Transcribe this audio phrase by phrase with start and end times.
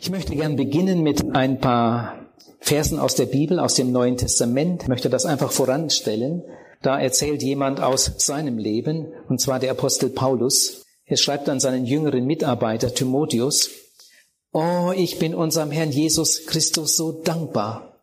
[0.00, 2.26] Ich möchte gern beginnen mit ein paar
[2.60, 4.82] Versen aus der Bibel, aus dem Neuen Testament.
[4.82, 6.44] Ich möchte das einfach voranstellen.
[6.82, 10.86] Da erzählt jemand aus seinem Leben, und zwar der Apostel Paulus.
[11.04, 13.70] Er schreibt an seinen jüngeren Mitarbeiter Timotheus,
[14.52, 18.00] Oh, ich bin unserem Herrn Jesus Christus so dankbar.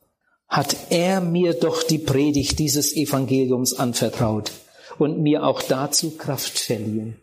[0.50, 4.52] Hat er mir doch die Predigt dieses Evangeliums anvertraut
[5.00, 7.20] und mir auch dazu Kraft verliehen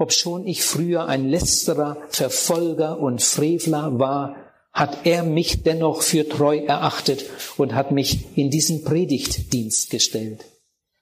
[0.00, 4.36] obschon ich früher ein Lästerer, Verfolger und Frevler war,
[4.72, 7.24] hat er mich dennoch für treu erachtet
[7.58, 10.44] und hat mich in diesen Predigtdienst gestellt.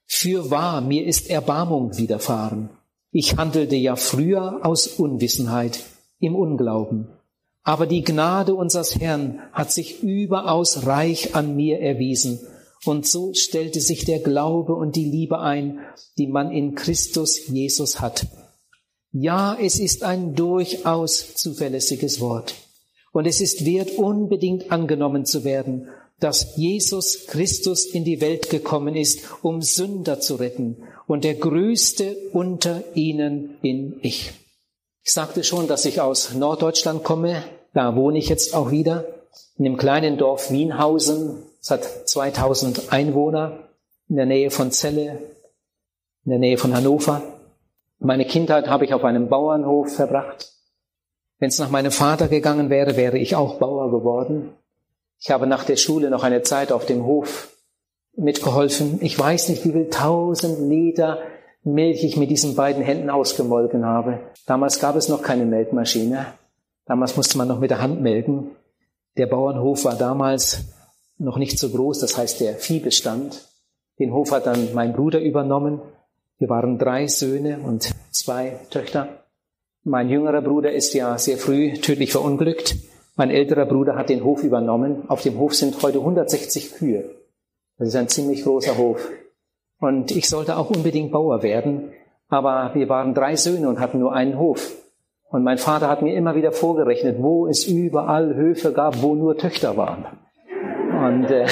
[0.05, 2.71] Für wahr, mir ist Erbarmung widerfahren.
[3.11, 5.83] Ich handelte ja früher aus Unwissenheit,
[6.19, 7.07] im Unglauben.
[7.63, 12.39] Aber die Gnade unseres Herrn hat sich überaus reich an mir erwiesen,
[12.85, 15.79] und so stellte sich der Glaube und die Liebe ein,
[16.17, 18.25] die man in Christus Jesus hat.
[19.11, 22.53] Ja, es ist ein durchaus zuverlässiges Wort.
[23.11, 28.95] Und es ist wert, unbedingt angenommen zu werden, dass Jesus Christus in die Welt gekommen
[28.95, 30.83] ist, um Sünder zu retten.
[31.07, 34.31] Und der Größte unter ihnen bin ich.
[35.03, 37.43] Ich sagte schon, dass ich aus Norddeutschland komme.
[37.73, 39.05] Da wohne ich jetzt auch wieder.
[39.57, 41.43] In dem kleinen Dorf Wienhausen.
[41.61, 43.69] Es hat 2000 Einwohner
[44.07, 45.19] in der Nähe von Celle,
[46.25, 47.23] in der Nähe von Hannover.
[47.99, 50.53] Meine Kindheit habe ich auf einem Bauernhof verbracht.
[51.37, 54.53] Wenn es nach meinem Vater gegangen wäre, wäre ich auch Bauer geworden.
[55.19, 57.49] Ich habe nach der Schule noch eine Zeit auf dem Hof
[58.15, 58.99] mitgeholfen.
[59.01, 61.19] Ich weiß nicht, wie viel tausend Liter
[61.63, 64.19] Milch ich mit diesen beiden Händen ausgemolken habe.
[64.45, 66.27] Damals gab es noch keine Melkmaschine.
[66.85, 68.51] Damals musste man noch mit der Hand melken.
[69.17, 70.69] Der Bauernhof war damals
[71.17, 73.45] noch nicht so groß, das heißt der Viehbestand.
[73.99, 75.81] Den Hof hat dann mein Bruder übernommen
[76.39, 79.25] wir waren drei Söhne und zwei Töchter.
[79.83, 82.77] Mein jüngerer Bruder ist ja sehr früh tödlich verunglückt.
[83.17, 85.03] Mein älterer Bruder hat den Hof übernommen.
[85.09, 87.03] Auf dem Hof sind heute 160 Kühe.
[87.77, 89.05] Das ist ein ziemlich großer Hof.
[89.81, 91.91] Und ich sollte auch unbedingt Bauer werden.
[92.29, 94.71] Aber wir waren drei Söhne und hatten nur einen Hof.
[95.29, 99.37] Und mein Vater hat mir immer wieder vorgerechnet, wo es überall Höfe gab, wo nur
[99.37, 100.05] Töchter waren.
[100.91, 101.47] Und äh,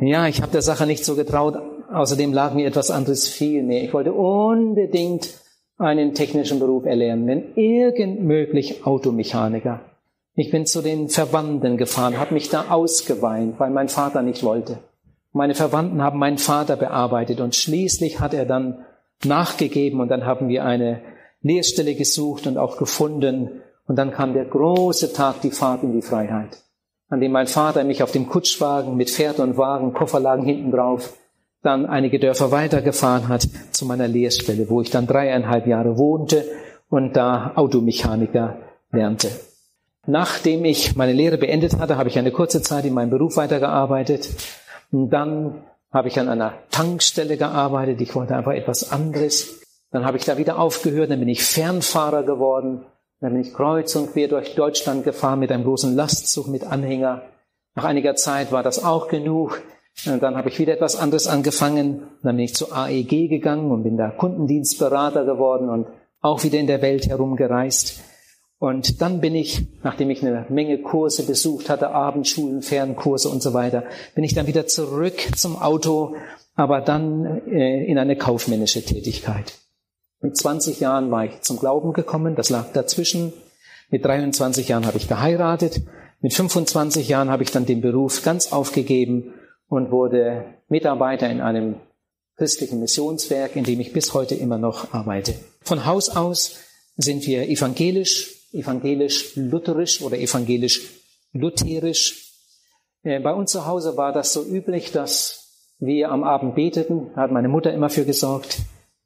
[0.00, 1.56] ja, ich habe der Sache nicht so getraut,
[1.94, 3.84] Außerdem lag mir etwas anderes viel mehr.
[3.84, 5.34] Ich wollte unbedingt
[5.78, 9.80] einen technischen Beruf erlernen, wenn irgend möglich Automechaniker.
[10.34, 14.78] Ich bin zu den Verwandten gefahren, habe mich da ausgeweint, weil mein Vater nicht wollte.
[15.32, 18.84] Meine Verwandten haben meinen Vater bearbeitet und schließlich hat er dann
[19.24, 21.00] nachgegeben und dann haben wir eine
[21.42, 26.02] Lehrstelle gesucht und auch gefunden und dann kam der große Tag, die Fahrt in die
[26.02, 26.58] Freiheit,
[27.08, 31.14] an dem mein Vater mich auf dem Kutschwagen mit Pferd und Wagen, Kofferlagen hinten drauf
[31.64, 36.44] dann einige Dörfer weitergefahren hat zu meiner Lehrstelle, wo ich dann dreieinhalb Jahre wohnte
[36.90, 38.58] und da Automechaniker
[38.92, 39.30] lernte.
[40.06, 44.28] Nachdem ich meine Lehre beendet hatte, habe ich eine kurze Zeit in meinem Beruf weitergearbeitet.
[44.92, 48.00] Und dann habe ich an einer Tankstelle gearbeitet.
[48.02, 49.62] Ich wollte einfach etwas anderes.
[49.90, 51.10] Dann habe ich da wieder aufgehört.
[51.10, 52.84] Dann bin ich Fernfahrer geworden.
[53.20, 57.22] Dann bin ich kreuz und quer durch Deutschland gefahren mit einem großen Lastzug mit Anhänger.
[57.74, 59.62] Nach einiger Zeit war das auch genug.
[60.06, 62.02] Und dann habe ich wieder etwas anderes angefangen.
[62.22, 65.86] Dann bin ich zu AEG gegangen und bin da Kundendienstberater geworden und
[66.20, 68.00] auch wieder in der Welt herumgereist.
[68.58, 73.52] Und dann bin ich, nachdem ich eine Menge Kurse besucht hatte, Abendschulen, Fernkurse und so
[73.52, 73.84] weiter,
[74.14, 76.16] bin ich dann wieder zurück zum Auto,
[76.54, 79.58] aber dann äh, in eine kaufmännische Tätigkeit.
[80.20, 83.34] Mit 20 Jahren war ich zum Glauben gekommen, das lag dazwischen.
[83.90, 85.82] Mit 23 Jahren habe ich geheiratet.
[86.20, 89.34] Mit 25 Jahren habe ich dann den Beruf ganz aufgegeben
[89.74, 91.74] und wurde Mitarbeiter in einem
[92.36, 95.34] christlichen Missionswerk, in dem ich bis heute immer noch arbeite.
[95.62, 96.60] Von Haus aus
[96.96, 102.30] sind wir evangelisch, evangelisch-lutherisch oder evangelisch-lutherisch.
[103.02, 105.40] Äh, bei uns zu Hause war das so üblich, dass
[105.80, 108.58] wir am Abend beteten, da hat meine Mutter immer für gesorgt.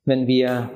[0.04, 0.68] Wenn wir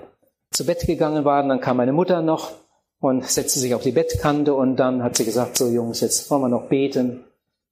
[0.51, 2.53] zu Bett gegangen waren, dann kam meine Mutter noch
[2.99, 6.43] und setzte sich auf die Bettkante und dann hat sie gesagt, so Jungs, jetzt wollen
[6.43, 7.25] wir noch beten.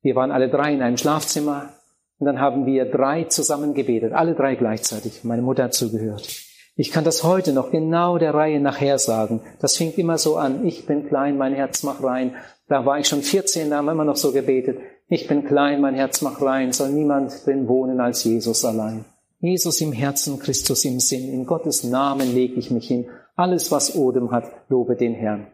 [0.03, 1.71] Wir waren alle drei in einem Schlafzimmer
[2.21, 5.25] und dann haben wir drei zusammen gebetet, alle drei gleichzeitig.
[5.25, 6.29] Meine Mutter zugehört.
[6.77, 9.41] Ich kann das heute noch genau der Reihe nachher sagen.
[9.59, 10.67] Das fing immer so an.
[10.67, 12.37] Ich bin klein, mein Herz mach rein.
[12.69, 14.79] Da war ich schon 14, da haben wir immer noch so gebetet.
[15.09, 16.73] Ich bin klein, mein Herz mach rein.
[16.73, 19.07] Soll niemand drin wohnen als Jesus allein.
[19.41, 21.33] Jesus im Herzen, Christus im Sinn.
[21.33, 23.09] In Gottes Namen lege ich mich hin.
[23.35, 25.47] Alles, was Odem hat, lobe den Herrn.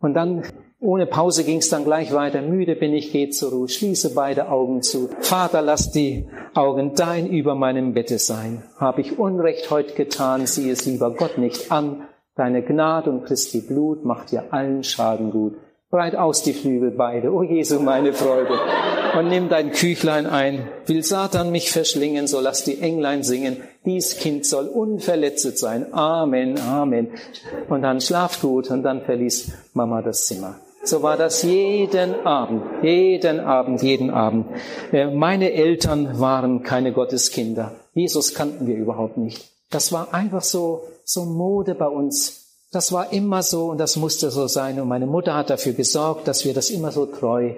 [0.00, 0.44] Und dann
[0.78, 2.42] ohne Pause ging es dann gleich weiter.
[2.42, 5.08] Müde bin ich, geh zur Ruhe, schließe beide Augen zu.
[5.20, 8.62] Vater, lass die Augen dein über meinem Bette sein.
[8.78, 12.02] Hab ich Unrecht heut getan, sieh es lieber Gott nicht an.
[12.34, 15.54] Deine Gnade und Christi Blut macht dir allen Schaden gut.
[15.88, 18.58] breit aus die Flügel beide, o Jesu, meine Freude.
[19.18, 20.68] Und nimm dein Küchlein ein.
[20.84, 23.56] Will Satan mich verschlingen, so lass die Englein singen.
[23.86, 25.94] Dies Kind soll unverletzet sein.
[25.94, 27.08] Amen, Amen.
[27.70, 30.56] Und dann schlaf gut und dann verließ Mama das Zimmer.
[30.86, 34.46] So war das jeden Abend, jeden Abend, jeden Abend.
[34.92, 37.72] Äh, meine Eltern waren keine Gotteskinder.
[37.92, 39.50] Jesus kannten wir überhaupt nicht.
[39.70, 42.68] Das war einfach so, so Mode bei uns.
[42.70, 44.80] Das war immer so und das musste so sein.
[44.80, 47.54] Und meine Mutter hat dafür gesorgt, dass wir das immer so treu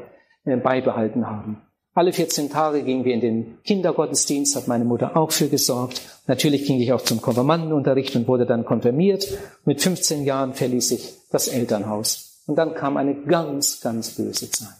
[0.46, 1.60] äh, beibehalten haben.
[1.92, 6.00] Alle 14 Tage gingen wir in den Kindergottesdienst, hat meine Mutter auch für gesorgt.
[6.28, 9.28] Natürlich ging ich auch zum Konfirmandenunterricht und wurde dann konfirmiert.
[9.66, 12.37] Mit 15 Jahren verließ ich das Elternhaus.
[12.48, 14.70] Und dann kam eine ganz, ganz böse Zeit.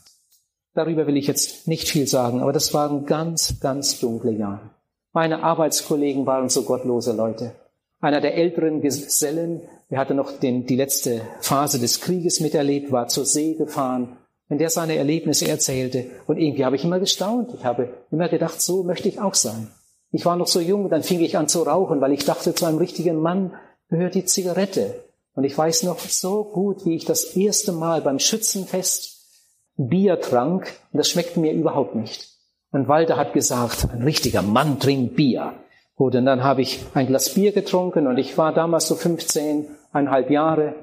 [0.73, 4.71] Darüber will ich jetzt nicht viel sagen, aber das waren ganz, ganz dunkle Jahre.
[5.13, 7.53] Meine Arbeitskollegen waren so gottlose Leute.
[8.01, 9.61] Einer der älteren Gesellen,
[9.91, 14.17] der hatte noch den, die letzte Phase des Krieges miterlebt, war zur See gefahren.
[14.49, 17.53] Wenn der seine Erlebnisse erzählte, und irgendwie habe ich immer gestaunt.
[17.53, 19.69] Ich habe immer gedacht, so möchte ich auch sein.
[20.11, 22.65] Ich war noch so jung, dann fing ich an zu rauchen, weil ich dachte, zu
[22.65, 23.53] einem richtigen Mann
[23.91, 25.05] gehört die Zigarette.
[25.39, 29.21] Und ich weiß noch so gut, wie ich das erste Mal beim Schützenfest
[29.77, 32.27] Bier trank, und das schmeckte mir überhaupt nicht.
[32.73, 35.53] Und Walter hat gesagt, ein richtiger Mann trinkt Bier.
[35.95, 39.67] Gut, und dann habe ich ein Glas Bier getrunken und ich war damals so 15,
[39.93, 40.75] eineinhalb Jahre.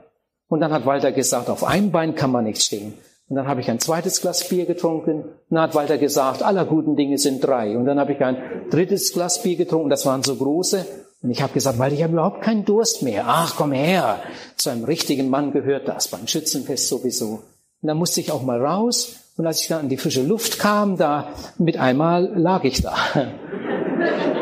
[0.47, 2.93] Und dann hat Walter gesagt, auf einem Bein kann man nicht stehen.
[3.27, 5.23] Und dann habe ich ein zweites Glas Bier getrunken.
[5.23, 7.75] Und dann hat Walter gesagt, aller guten Dinge sind drei.
[7.75, 8.37] Und dann habe ich ein
[8.69, 9.89] drittes Glas Bier getrunken.
[9.89, 10.85] Das waren so große.
[11.25, 13.23] Und ich habe gesagt, Walter, ich habe überhaupt keinen Durst mehr.
[13.25, 14.19] Ach, komm her.
[14.57, 16.07] Zu einem richtigen Mann gehört das.
[16.09, 17.41] Beim Schützenfest sowieso.
[17.81, 19.15] Und dann musste ich auch mal raus.
[19.35, 22.95] Und als ich dann in die frische Luft kam, da mit einmal lag ich da.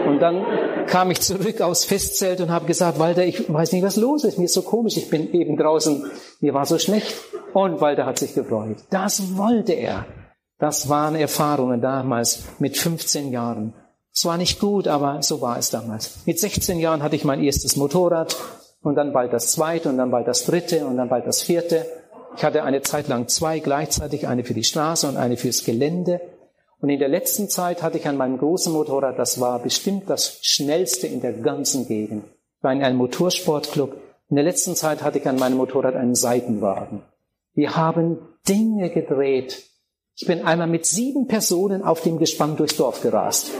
[0.07, 0.45] Und dann
[0.87, 4.37] kam ich zurück aufs Festzelt und habe gesagt, Walter, ich weiß nicht, was los ist.
[4.37, 4.97] Mir ist so komisch.
[4.97, 6.11] Ich bin eben draußen.
[6.41, 7.15] Mir war so schlecht.
[7.53, 8.77] Und Walter hat sich gefreut.
[8.89, 10.05] Das wollte er.
[10.59, 13.73] Das waren Erfahrungen damals mit 15 Jahren.
[14.13, 16.19] Es war nicht gut, aber so war es damals.
[16.25, 18.35] Mit 16 Jahren hatte ich mein erstes Motorrad
[18.83, 21.85] und dann bald das zweite und dann bald das dritte und dann bald das vierte.
[22.35, 26.21] Ich hatte eine Zeit lang zwei gleichzeitig, eine für die Straße und eine fürs Gelände.
[26.79, 30.39] Und in der letzten Zeit hatte ich an meinem großen Motorrad, das war bestimmt das
[30.41, 32.25] schnellste in der ganzen Gegend.
[32.57, 33.95] Ich war in einem Motorsportclub.
[34.29, 37.01] In der letzten Zeit hatte ich an meinem Motorrad einen Seitenwagen.
[37.53, 38.17] Wir haben
[38.47, 39.63] Dinge gedreht.
[40.15, 43.51] Ich bin einmal mit sieben Personen auf dem Gespann durchs Dorf gerast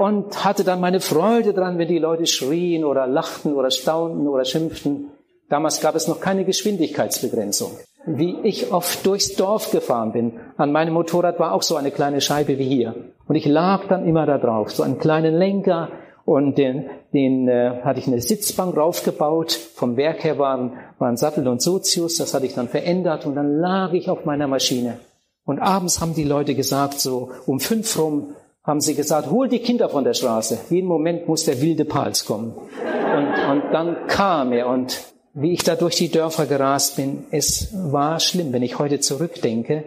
[0.00, 4.44] und hatte dann meine Freude dran, wenn die Leute schrien oder lachten oder staunten oder
[4.44, 5.10] schimpften.
[5.48, 10.32] Damals gab es noch keine Geschwindigkeitsbegrenzung wie ich oft durchs Dorf gefahren bin.
[10.56, 12.94] An meinem Motorrad war auch so eine kleine Scheibe wie hier.
[13.26, 15.88] Und ich lag dann immer da drauf, so einen kleinen Lenker
[16.26, 19.52] und den, den äh, hatte ich eine Sitzbank raufgebaut.
[19.52, 23.58] Vom Werk her waren, waren Sattel und Sozius, das hatte ich dann verändert und dann
[23.58, 24.98] lag ich auf meiner Maschine.
[25.44, 29.58] Und abends haben die Leute gesagt, so um fünf rum, haben sie gesagt, hol die
[29.58, 30.58] Kinder von der Straße.
[30.70, 32.52] Jeden Moment muss der wilde Pals kommen.
[32.54, 37.68] Und, und dann kam er und wie ich da durch die Dörfer gerast bin, es
[37.72, 39.84] war schlimm, wenn ich heute zurückdenke.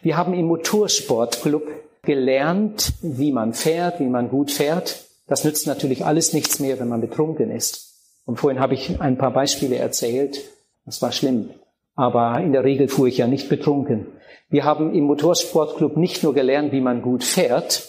[0.00, 1.62] Wir haben im Motorsportclub
[2.02, 5.04] gelernt, wie man fährt, wie man gut fährt.
[5.26, 7.94] Das nützt natürlich alles nichts mehr, wenn man betrunken ist.
[8.24, 10.40] Und vorhin habe ich ein paar Beispiele erzählt.
[10.86, 11.50] Das war schlimm.
[11.98, 14.06] Aber in der Regel fuhr ich ja nicht betrunken.
[14.48, 17.88] Wir haben im Motorsportclub nicht nur gelernt, wie man gut fährt,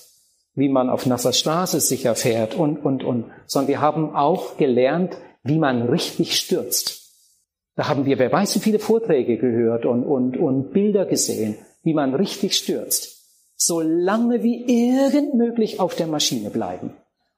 [0.56, 5.16] wie man auf nasser Straße sicher fährt und, und, und, sondern wir haben auch gelernt,
[5.44, 7.12] wie man richtig stürzt.
[7.76, 11.94] Da haben wir, wer weiß, wie viele Vorträge gehört und, und, und Bilder gesehen, wie
[11.94, 13.16] man richtig stürzt.
[13.58, 16.96] So lange wie irgend möglich auf der Maschine bleiben.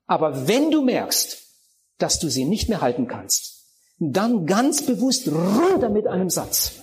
[0.07, 1.38] Aber wenn du merkst,
[1.98, 3.61] dass du sie nicht mehr halten kannst,
[4.01, 6.74] dann ganz bewusst runter mit einem Satz.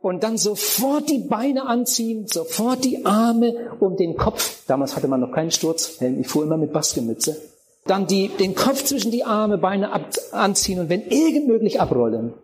[0.00, 4.64] Und dann sofort die Beine anziehen, sofort die Arme um den Kopf.
[4.66, 6.20] Damals hatte man noch keinen Sturzhelm.
[6.20, 7.40] Ich fuhr immer mit Baskenmütze
[7.86, 12.34] dann die, den Kopf zwischen die Arme, Beine ab, anziehen und wenn irgend möglich abrollen.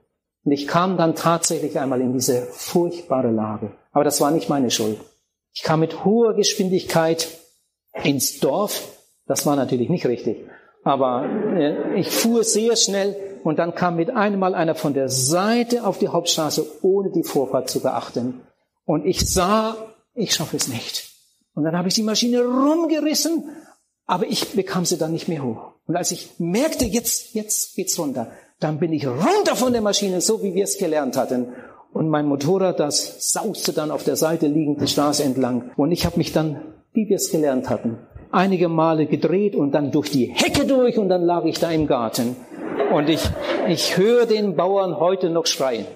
[0.44, 3.72] Und ich kam dann tatsächlich einmal in diese furchtbare Lage.
[3.92, 4.98] Aber das war nicht meine Schuld.
[5.52, 7.28] Ich kam mit hoher Geschwindigkeit
[8.04, 8.96] ins Dorf.
[9.26, 10.46] Das war natürlich nicht richtig.
[10.82, 11.26] Aber
[11.56, 15.84] äh, ich fuhr sehr schnell und dann kam mit einem Mal einer von der Seite
[15.84, 18.40] auf die Hauptstraße, ohne die Vorfahrt zu beachten.
[18.84, 19.76] Und ich sah,
[20.14, 21.10] ich schaffe es nicht.
[21.54, 23.44] Und dann habe ich die Maschine rumgerissen
[24.10, 25.74] aber ich bekam sie dann nicht mehr hoch.
[25.86, 30.20] Und als ich merkte, jetzt, jetzt geht's runter, dann bin ich runter von der Maschine,
[30.20, 31.52] so wie wir es gelernt hatten.
[31.92, 35.70] Und mein Motorrad, das sauste dann auf der Seite liegend die Straße entlang.
[35.76, 36.60] Und ich habe mich dann,
[36.92, 37.98] wie wir es gelernt hatten,
[38.32, 41.86] einige Male gedreht und dann durch die Hecke durch und dann lag ich da im
[41.86, 42.34] Garten.
[42.92, 43.22] Und ich,
[43.68, 45.86] ich höre den Bauern heute noch schreien.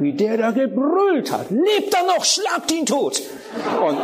[0.00, 1.50] wie der da gebrüllt hat.
[1.50, 3.20] Lebt er noch, schlagt ihn tot.
[3.86, 3.98] Und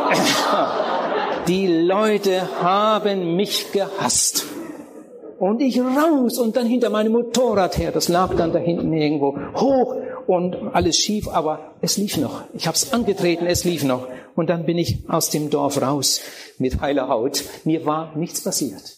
[1.47, 4.45] die Leute haben mich gehasst.
[5.39, 7.91] Und ich raus und dann hinter meinem Motorrad her.
[7.91, 12.43] Das lag dann da hinten irgendwo hoch und alles schief, aber es lief noch.
[12.53, 14.07] Ich habe es angetreten, es lief noch.
[14.35, 16.21] Und dann bin ich aus dem Dorf raus
[16.57, 17.43] mit heiler Haut.
[17.65, 18.97] Mir war nichts passiert.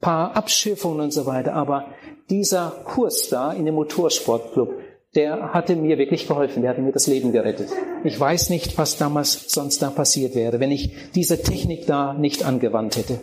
[0.00, 1.86] Paar Abschiffungen und so weiter, aber
[2.30, 4.74] dieser Kurs da in dem Motorsportclub,
[5.14, 7.68] der hatte mir wirklich geholfen, der hatte mir das Leben gerettet.
[8.04, 12.44] Ich weiß nicht, was damals sonst da passiert wäre, wenn ich diese Technik da nicht
[12.44, 13.18] angewandt hätte.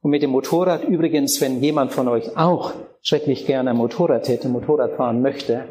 [0.00, 4.48] Und mit dem Motorrad übrigens, wenn jemand von euch auch schrecklich gerne ein Motorrad hätte,
[4.48, 5.64] Motorrad fahren möchte,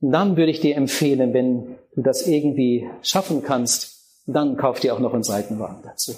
[0.00, 5.00] dann würde ich dir empfehlen, wenn du das irgendwie schaffen kannst, dann kauf dir auch
[5.00, 6.12] noch einen Seitenwagen dazu.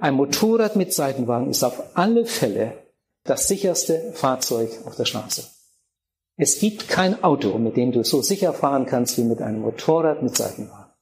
[0.00, 2.72] Ein Motorrad mit Seitenwagen ist auf alle Fälle
[3.28, 5.44] das sicherste Fahrzeug auf der Straße.
[6.36, 10.22] Es gibt kein Auto, mit dem du so sicher fahren kannst wie mit einem Motorrad
[10.22, 10.92] mit Seitenwagen.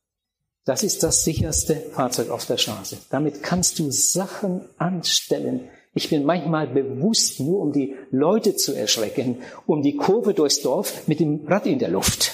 [0.65, 2.97] Das ist das sicherste Fahrzeug auf der Straße.
[3.11, 9.39] Damit kannst du Sachen anstellen, ich bin manchmal bewusst nur, um die Leute zu erschrecken,
[9.67, 12.33] um die Kurve durchs Dorf mit dem Rad in der Luft.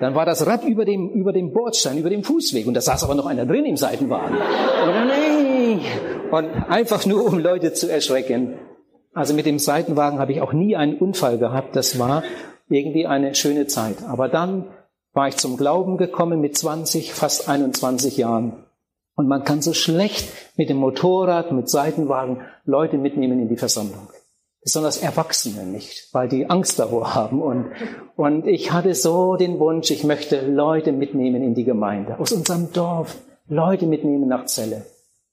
[0.00, 3.04] Dann war das Rad über dem, über dem Bordstein, über dem Fußweg und da saß
[3.04, 4.36] aber noch einer drin im Seitenwagen.
[6.30, 8.54] Und einfach nur, um Leute zu erschrecken.
[9.12, 11.74] Also mit dem Seitenwagen habe ich auch nie einen Unfall gehabt.
[11.74, 12.22] Das war
[12.68, 14.02] irgendwie eine schöne Zeit.
[14.08, 14.66] Aber dann
[15.12, 18.64] war ich zum Glauben gekommen mit 20, fast 21 Jahren.
[19.16, 24.08] Und man kann so schlecht mit dem Motorrad, mit Seitenwagen Leute mitnehmen in die Versammlung.
[24.62, 27.42] Besonders Erwachsene nicht, weil die Angst davor haben.
[27.42, 27.72] Und,
[28.16, 32.72] und ich hatte so den Wunsch, ich möchte Leute mitnehmen in die Gemeinde, aus unserem
[32.72, 33.16] Dorf,
[33.48, 34.84] Leute mitnehmen nach Celle.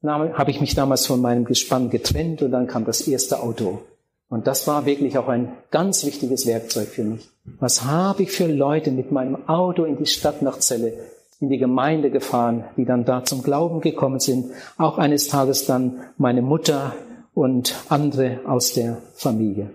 [0.04, 3.82] Habe ich mich damals von meinem Gespann getrennt und dann kam das erste Auto.
[4.30, 7.30] Und das war wirklich auch ein ganz wichtiges Werkzeug für mich.
[7.60, 10.94] Was habe ich für Leute mit meinem Auto in die Stadt nach Celle
[11.40, 14.52] in die Gemeinde gefahren, die dann da zum Glauben gekommen sind.
[14.78, 16.96] Auch eines Tages dann meine Mutter
[17.34, 19.72] und andere aus der Familie.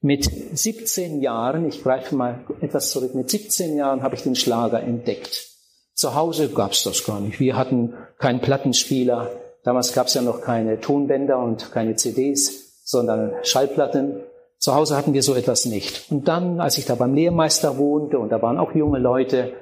[0.00, 4.82] Mit 17 Jahren, ich greife mal etwas zurück, mit 17 Jahren habe ich den Schlager
[4.82, 5.50] entdeckt.
[5.94, 7.38] Zu Hause gab es das gar nicht.
[7.38, 9.30] Wir hatten keinen Plattenspieler.
[9.64, 14.20] Damals gab es ja noch keine Tonbänder und keine CDs, sondern Schallplatten.
[14.58, 16.10] Zu Hause hatten wir so etwas nicht.
[16.10, 19.54] Und dann, als ich da beim Lehrmeister wohnte und da waren auch junge Leute,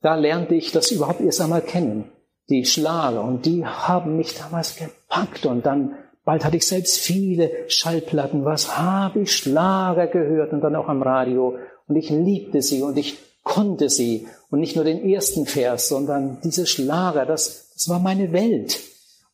[0.00, 2.10] da lernte ich das überhaupt erst einmal kennen.
[2.48, 3.22] Die Schlager.
[3.22, 5.44] Und die haben mich damals gepackt.
[5.44, 8.44] Und dann, bald hatte ich selbst viele Schallplatten.
[8.44, 10.52] Was habe ich Schlager gehört?
[10.52, 11.56] Und dann auch am Radio.
[11.88, 14.28] Und ich liebte sie und ich konnte sie.
[14.50, 18.78] Und nicht nur den ersten Vers, sondern diese Schlager, das, das war meine Welt.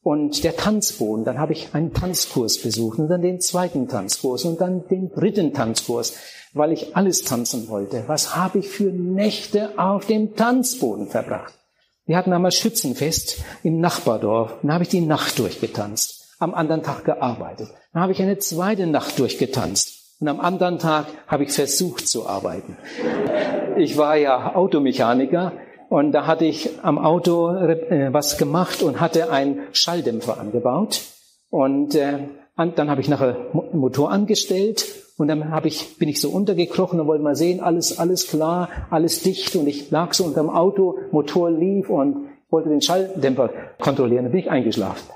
[0.04, 4.60] Und der Tanzboden, dann habe ich einen Tanzkurs besucht und dann den zweiten Tanzkurs und
[4.60, 6.14] dann den dritten Tanzkurs
[6.54, 8.04] weil ich alles tanzen wollte.
[8.06, 11.52] Was habe ich für Nächte auf dem Tanzboden verbracht?
[12.06, 14.54] Wir hatten einmal Schützenfest im Nachbardorf.
[14.62, 16.36] Dann habe ich die Nacht durchgetanzt.
[16.38, 17.68] Am anderen Tag gearbeitet.
[17.92, 20.16] Dann habe ich eine zweite Nacht durchgetanzt.
[20.20, 22.76] Und am anderen Tag habe ich versucht zu arbeiten.
[23.76, 25.52] Ich war ja Automechaniker
[25.88, 31.02] und da hatte ich am Auto äh, was gemacht und hatte einen Schalldämpfer angebaut.
[31.50, 33.36] Und äh, dann habe ich nachher
[33.72, 34.86] Motor angestellt
[35.16, 38.68] und dann hab ich, bin ich so untergekrochen und wollte mal sehen, alles, alles klar,
[38.90, 39.54] alles dicht.
[39.56, 43.50] Und ich lag so unterm Auto, Motor lief und wollte den Schalldämpfer
[43.80, 44.24] kontrollieren.
[44.24, 45.08] Dann bin ich eingeschlafen.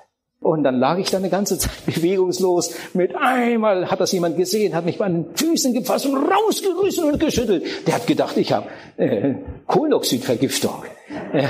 [0.49, 2.75] Und dann lag ich da eine ganze Zeit bewegungslos.
[2.95, 7.21] Mit einmal hat das jemand gesehen, hat mich bei den Füßen gefasst und rausgerissen und
[7.21, 7.65] geschüttelt.
[7.87, 9.35] Der hat gedacht, ich habe äh,
[9.67, 10.85] Kohlenoxidvergiftung.
[11.35, 11.47] Äh,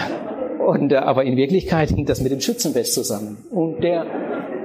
[0.67, 3.37] und, äh, aber in Wirklichkeit hing das mit dem Schützenfest zusammen.
[3.53, 4.05] Und der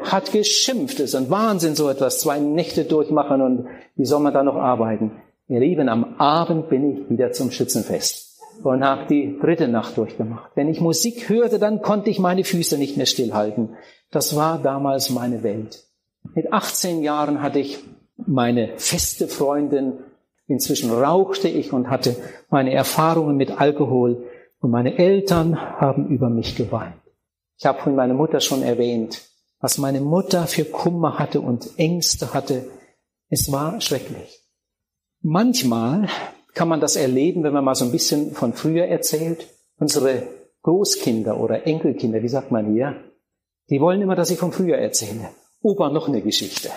[0.02, 1.00] hat geschimpft.
[1.00, 4.56] Es ist ein Wahnsinn, so etwas, zwei Nächte durchmachen und wie soll man da noch
[4.56, 5.12] arbeiten?
[5.48, 10.52] Ihr Lieben, am Abend bin ich wieder zum Schützenfest und habe die dritte Nacht durchgemacht.
[10.56, 13.76] Wenn ich Musik hörte, dann konnte ich meine Füße nicht mehr stillhalten.
[14.12, 15.84] Das war damals meine Welt.
[16.36, 17.80] Mit 18 Jahren hatte ich
[18.18, 19.94] meine feste Freundin.
[20.48, 22.16] Inzwischen rauchte ich und hatte
[22.50, 24.24] meine Erfahrungen mit Alkohol.
[24.60, 26.96] Und meine Eltern haben über mich geweint.
[27.58, 29.22] Ich habe von meiner Mutter schon erwähnt,
[29.60, 32.66] was meine Mutter für Kummer hatte und Ängste hatte.
[33.30, 34.42] Es war schrecklich.
[35.22, 36.08] Manchmal
[36.54, 39.48] kann man das erleben, wenn man mal so ein bisschen von früher erzählt.
[39.78, 40.24] Unsere
[40.62, 42.96] Großkinder oder Enkelkinder, wie sagt man hier,
[43.70, 45.30] die wollen immer, dass ich von früher erzähle.
[45.62, 46.70] Opa, noch eine Geschichte.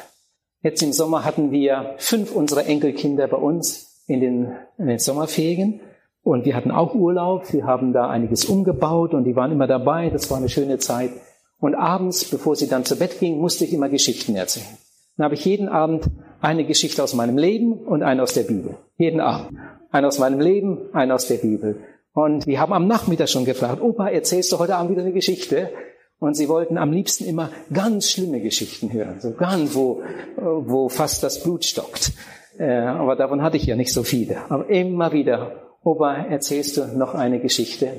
[0.62, 5.80] Jetzt im Sommer hatten wir fünf unserer Enkelkinder bei uns in den, in den Sommerferien
[6.22, 7.52] und wir hatten auch Urlaub.
[7.52, 10.10] Wir haben da einiges umgebaut und die waren immer dabei.
[10.10, 11.10] Das war eine schöne Zeit.
[11.58, 14.76] Und abends, bevor sie dann zu Bett ging, musste ich immer Geschichten erzählen.
[15.16, 18.76] Dann habe ich jeden Abend eine Geschichte aus meinem Leben und eine aus der Bibel.
[18.96, 19.58] Jeden Abend.
[19.90, 21.80] Eine aus meinem Leben, eine aus der Bibel.
[22.12, 25.70] Und wir haben am Nachmittag schon gefragt, Opa, erzählst du heute Abend wieder eine Geschichte?
[26.18, 30.02] Und sie wollten am liebsten immer ganz schlimme Geschichten hören, so ganz, wo,
[30.36, 32.12] wo fast das Blut stockt.
[32.58, 34.50] Äh, aber davon hatte ich ja nicht so viele.
[34.50, 37.90] Aber immer wieder, Opa, erzählst du noch eine Geschichte?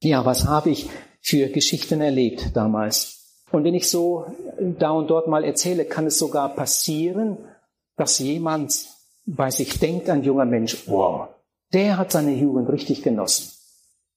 [0.00, 0.88] Ja, was habe ich
[1.20, 3.42] für Geschichten erlebt damals?
[3.50, 4.26] Und wenn ich so
[4.78, 7.38] da und dort mal erzähle, kann es sogar passieren,
[7.96, 8.86] dass jemand
[9.24, 11.28] bei sich denkt, ein junger Mensch, wow,
[11.72, 13.50] der hat seine Jugend richtig genossen.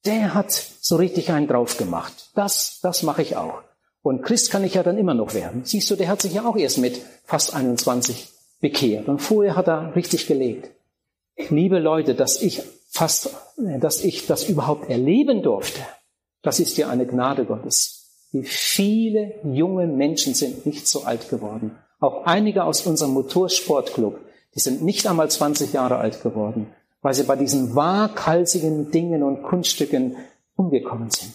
[0.04, 2.30] Der hat so richtig einen drauf gemacht.
[2.34, 3.62] Das, das mache ich auch.
[4.02, 5.62] Und Christ kann ich ja dann immer noch werden.
[5.64, 8.28] Siehst du, der hat sich ja auch erst mit fast 21
[8.60, 9.08] bekehrt.
[9.08, 10.70] Und vorher hat er richtig gelebt.
[11.50, 15.80] Liebe Leute, dass ich fast, dass ich das überhaupt erleben durfte,
[16.42, 18.28] das ist ja eine Gnade Gottes.
[18.32, 21.76] Wie viele junge Menschen sind nicht so alt geworden.
[22.00, 24.18] Auch einige aus unserem Motorsportclub,
[24.54, 26.66] die sind nicht einmal 20 Jahre alt geworden
[27.02, 30.16] weil sie bei diesen waghalsigen Dingen und Kunststücken
[30.56, 31.32] umgekommen sind.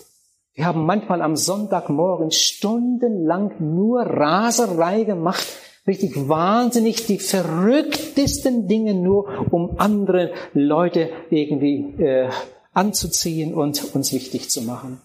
[0.53, 5.45] Wir haben manchmal am Sonntagmorgen stundenlang nur Raserei gemacht,
[5.85, 12.29] richtig wahnsinnig, die verrücktesten Dinge nur, um andere Leute irgendwie äh,
[12.73, 15.01] anzuziehen und uns wichtig zu machen.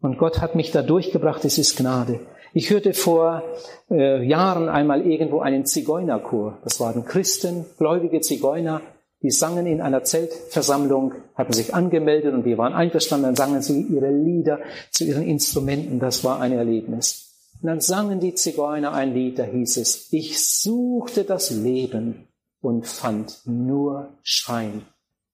[0.00, 2.20] Und Gott hat mich da durchgebracht, es ist Gnade.
[2.54, 3.42] Ich hörte vor
[3.90, 6.58] äh, Jahren einmal irgendwo einen Zigeunerchor.
[6.64, 8.82] Das waren Christen, gläubige Zigeuner,
[9.22, 13.80] die sangen in einer Zeltversammlung, hatten sich angemeldet und wir waren einverstanden, dann sangen sie
[13.82, 14.58] ihre Lieder
[14.90, 15.98] zu ihren Instrumenten.
[15.98, 17.30] Das war ein Erlebnis.
[17.62, 22.28] Und dann sangen die Zigeuner ein Lied, da hieß es, ich suchte das Leben
[22.60, 24.82] und fand nur Schein.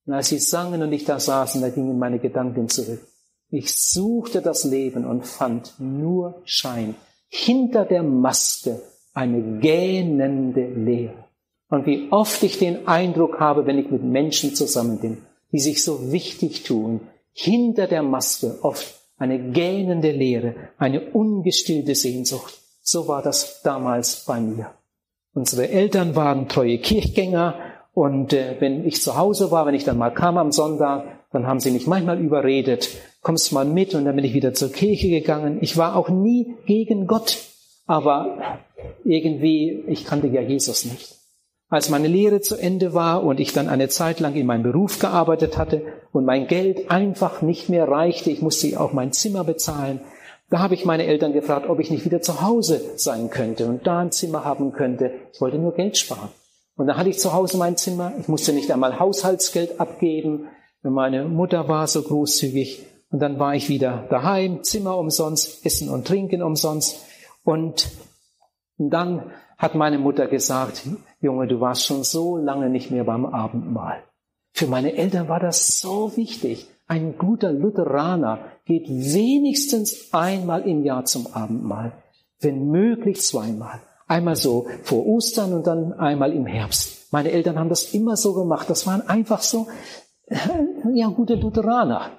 [0.07, 3.01] Und als sie sangen und ich da saßen, da gingen meine Gedanken zurück.
[3.51, 6.95] Ich suchte das Leben und fand nur Schein.
[7.29, 8.81] Hinter der Maske
[9.15, 11.25] eine gähnende Leere.
[11.69, 15.19] Und wie oft ich den Eindruck habe, wenn ich mit Menschen zusammen bin,
[15.53, 17.01] die sich so wichtig tun,
[17.33, 22.59] hinter der Maske oft eine gähnende Leere, eine ungestillte Sehnsucht.
[22.83, 24.71] So war das damals bei mir.
[25.35, 27.55] Unsere Eltern waren treue Kirchgänger
[27.93, 31.47] und äh, wenn ich zu Hause war, wenn ich dann mal kam am Sonntag, dann
[31.47, 32.89] haben sie mich manchmal überredet,
[33.23, 35.59] kommst mal mit und dann bin ich wieder zur Kirche gegangen.
[35.61, 37.39] Ich war auch nie gegen Gott,
[37.87, 38.61] aber
[39.05, 41.17] irgendwie, ich kannte ja Jesus nicht.
[41.71, 44.99] Als meine Lehre zu Ende war und ich dann eine Zeit lang in meinem Beruf
[44.99, 50.01] gearbeitet hatte und mein Geld einfach nicht mehr reichte, ich musste auch mein Zimmer bezahlen,
[50.51, 53.87] da habe ich meine Eltern gefragt, ob ich nicht wieder zu Hause sein könnte und
[53.87, 55.13] da ein Zimmer haben könnte.
[55.35, 56.31] Ich wollte nur Geld sparen.
[56.77, 58.13] Und dann hatte ich zu Hause mein Zimmer.
[58.19, 60.49] Ich musste nicht einmal Haushaltsgeld abgeben.
[60.91, 62.87] Meine Mutter war so großzügig.
[63.11, 67.05] Und dann war ich wieder daheim, Zimmer umsonst, Essen und Trinken umsonst.
[67.43, 67.91] Und
[68.77, 70.87] dann hat meine Mutter gesagt,
[71.21, 74.03] Junge, du warst schon so lange nicht mehr beim Abendmahl.
[74.53, 76.69] Für meine Eltern war das so wichtig.
[76.87, 81.93] Ein guter Lutheraner geht wenigstens einmal im Jahr zum Abendmahl,
[82.41, 83.81] wenn möglich zweimal.
[84.07, 87.13] Einmal so vor Ostern und dann einmal im Herbst.
[87.13, 88.71] Meine Eltern haben das immer so gemacht.
[88.71, 89.67] Das waren einfach so,
[90.95, 92.11] ja, gute Lutheraner.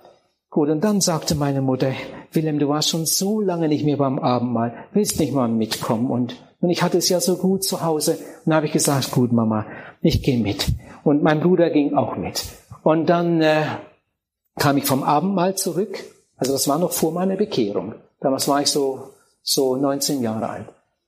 [0.50, 1.92] Gut, und dann sagte meine Mutter,
[2.32, 6.10] Wilhelm, du warst schon so lange nicht mehr beim Abendmahl, willst nicht mal mitkommen?
[6.10, 8.14] Und und ich hatte es ja so gut zu Hause.
[8.14, 9.66] Und dann habe ich gesagt, gut, Mama,
[10.02, 10.68] ich gehe mit.
[11.04, 12.44] Und mein Bruder ging auch mit.
[12.84, 13.64] Und dann äh,
[14.58, 16.04] kam ich vom Abendmahl zurück.
[16.38, 17.96] Also das war noch vor meiner Bekehrung.
[18.20, 20.66] Damals war ich so, so 19 Jahre alt.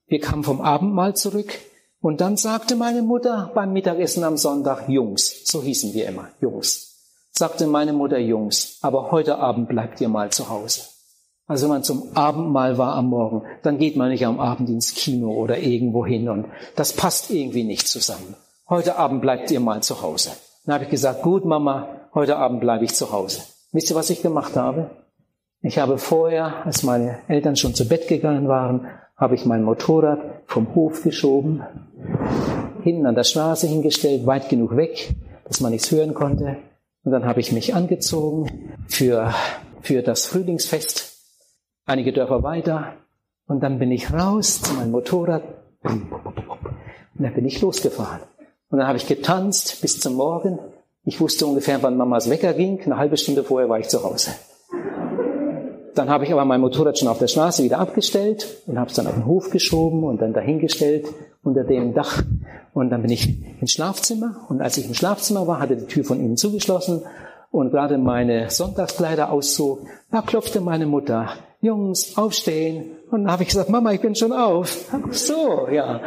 [0.07, 1.59] Wir kamen vom Abendmahl zurück.
[1.99, 6.90] Und dann sagte meine Mutter beim Mittagessen am Sonntag, Jungs, so hießen wir immer, Jungs,
[7.41, 10.81] sagte meine Mutter, Jungs, aber heute Abend bleibt ihr mal zu Hause.
[11.47, 14.93] Also wenn man zum Abendmahl war am Morgen, dann geht man nicht am Abend ins
[14.93, 18.35] Kino oder irgendwo hin und das passt irgendwie nicht zusammen.
[18.69, 20.33] Heute Abend bleibt ihr mal zu Hause.
[20.65, 23.41] Dann habe ich gesagt, gut Mama, heute Abend bleibe ich zu Hause.
[23.71, 24.91] Wisst ihr, was ich gemacht habe?
[25.63, 30.19] Ich habe vorher, als meine Eltern schon zu Bett gegangen waren, habe ich mein Motorrad
[30.45, 31.63] vom Hof geschoben,
[32.83, 36.57] hinten an der Straße hingestellt, weit genug weg, dass man nichts hören konnte.
[37.03, 39.33] Und dann habe ich mich angezogen für,
[39.81, 41.17] für das Frühlingsfest
[41.85, 42.93] einige Dörfer weiter
[43.47, 45.43] und dann bin ich raus zu meinem Motorrad
[45.83, 46.07] und
[47.15, 48.21] dann bin ich losgefahren.
[48.69, 50.59] Und dann habe ich getanzt bis zum Morgen.
[51.03, 52.79] Ich wusste ungefähr, wann Mamas Wecker ging.
[52.81, 54.31] Eine halbe Stunde vorher war ich zu Hause.
[55.95, 58.95] Dann habe ich aber mein Motorrad schon auf der Straße wieder abgestellt und habe es
[58.95, 61.07] dann auf den Hof geschoben und dann dahingestellt
[61.43, 62.23] unter dem Dach.
[62.73, 64.45] Und dann bin ich ins Schlafzimmer.
[64.49, 67.03] Und als ich im Schlafzimmer war, hatte die Tür von innen zugeschlossen
[67.51, 71.29] und gerade meine Sonntagskleider auszog, da klopfte meine Mutter
[71.61, 72.97] Jungs, aufstehen.
[73.11, 74.85] Und dann habe ich gesagt, Mama, ich bin schon auf.
[75.11, 76.01] So, ja.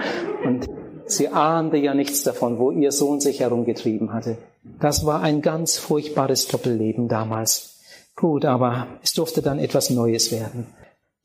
[0.44, 0.66] Und
[1.06, 4.36] sie ahnte ja nichts davon, wo ihr Sohn sich herumgetrieben hatte.
[4.80, 7.78] Das war ein ganz furchtbares Doppelleben damals.
[8.16, 10.66] Gut, aber es durfte dann etwas Neues werden.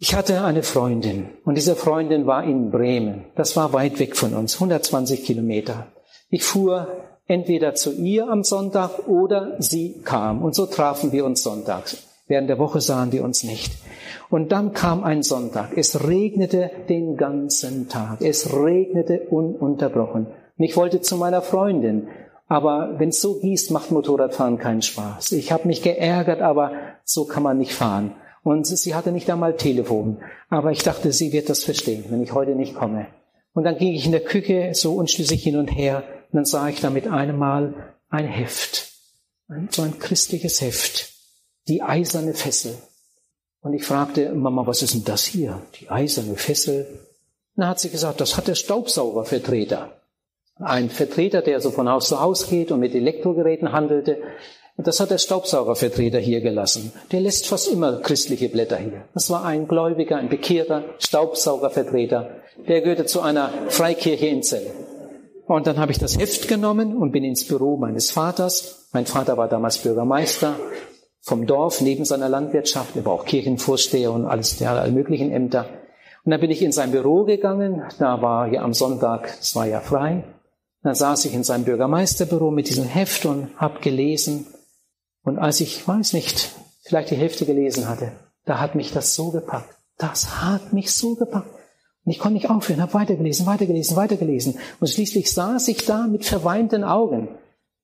[0.01, 3.25] Ich hatte eine Freundin und diese Freundin war in Bremen.
[3.35, 5.87] Das war weit weg von uns, 120 Kilometer.
[6.29, 6.87] Ich fuhr
[7.27, 12.07] entweder zu ihr am Sonntag oder sie kam und so trafen wir uns sonntags.
[12.27, 13.73] Während der Woche sahen wir uns nicht.
[14.29, 15.71] Und dann kam ein Sonntag.
[15.75, 18.21] Es regnete den ganzen Tag.
[18.21, 20.27] Es regnete ununterbrochen.
[20.27, 22.07] Und ich wollte zu meiner Freundin.
[22.47, 25.33] Aber wenn es so gießt, macht Motorradfahren keinen Spaß.
[25.33, 26.71] Ich habe mich geärgert, aber
[27.03, 28.15] so kann man nicht fahren.
[28.43, 30.17] Und sie hatte nicht einmal Telefon.
[30.49, 33.07] Aber ich dachte, sie wird das verstehen, wenn ich heute nicht komme.
[33.53, 36.03] Und dann ging ich in der Küche so unschlüssig hin und her.
[36.31, 38.91] Und dann sah ich da mit einem Mal ein Heft.
[39.71, 41.13] So ein christliches Heft.
[41.67, 42.77] Die eiserne Fessel.
[43.61, 45.61] Und ich fragte, Mama, was ist denn das hier?
[45.79, 46.87] Die eiserne Fessel.
[47.55, 49.91] Dann hat sie gesagt, das hat der Staubsaugervertreter.
[50.55, 54.21] Ein Vertreter, der so von Haus zu Haus geht und mit Elektrogeräten handelte.
[54.79, 56.93] Und das hat der Staubsaugervertreter hier gelassen.
[57.11, 59.03] Der lässt fast immer christliche Blätter hier.
[59.13, 62.29] Das war ein Gläubiger, ein bekehrter Staubsaugervertreter.
[62.65, 64.71] Der gehörte zu einer Freikirche in Zell.
[65.47, 68.87] Und dann habe ich das Heft genommen und bin ins Büro meines Vaters.
[68.93, 70.55] Mein Vater war damals Bürgermeister
[71.23, 72.95] vom Dorf neben seiner Landwirtschaft.
[72.95, 75.65] Er war auch Kirchenvorsteher und alles, ja, alle möglichen Ämter.
[76.23, 77.83] Und dann bin ich in sein Büro gegangen.
[77.99, 80.23] Da war ja am Sonntag, es war ja frei.
[80.83, 84.47] Dann saß ich in seinem Bürgermeisterbüro mit diesem Heft und habe gelesen.
[85.23, 86.49] Und als ich, weiß nicht,
[86.83, 88.11] vielleicht die Hälfte gelesen hatte,
[88.45, 89.75] da hat mich das so gepackt.
[89.97, 91.53] Das hat mich so gepackt.
[92.05, 94.57] Und ich konnte nicht aufhören, habe weitergelesen, weitergelesen, weitergelesen.
[94.79, 97.27] Und schließlich saß ich da mit verweinten Augen.